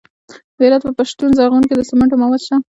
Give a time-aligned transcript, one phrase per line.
[0.55, 2.55] د هرات په پشتون زرغون کې د سمنټو مواد شته.